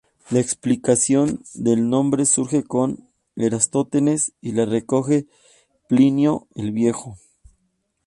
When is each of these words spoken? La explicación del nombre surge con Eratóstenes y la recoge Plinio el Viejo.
La 0.31 0.39
explicación 0.39 1.43
del 1.53 1.87
nombre 1.87 2.25
surge 2.25 2.63
con 2.63 3.07
Eratóstenes 3.35 4.33
y 4.41 4.53
la 4.53 4.65
recoge 4.65 5.27
Plinio 5.87 6.47
el 6.55 6.71
Viejo. 6.71 7.19